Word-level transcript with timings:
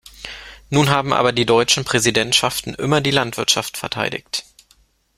Nun 0.71 0.89
haben 0.89 1.13
aber 1.13 1.31
die 1.31 1.45
deutschen 1.45 1.85
Präsidentschaften 1.85 2.73
immer 2.73 3.01
die 3.01 3.11
Landwirtschaft 3.11 3.77
verteidigt. 3.77 4.45